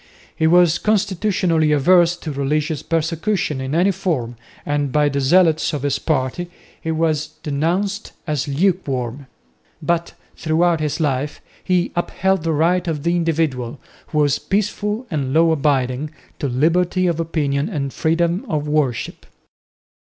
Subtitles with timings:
[0.35, 4.35] He was constitutionally averse to religious persecution in any form,
[4.65, 6.49] and by the zealots of his party
[6.81, 9.27] he was denounced as lukewarm;
[9.79, 15.35] but throughout his life he upheld the right of the individual, who was peaceful and
[15.35, 16.09] law abiding,
[16.39, 19.27] to liberty of opinion and freedom of worship.